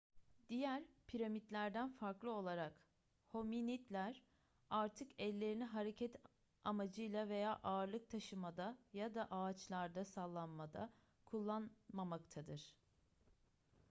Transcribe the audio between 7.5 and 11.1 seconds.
ağırlık taşımada ya da ağaçlarda sallanmada